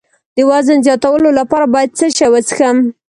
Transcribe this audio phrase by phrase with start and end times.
[0.35, 2.77] د وزن زیاتولو لپاره باید څه شی وڅښم؟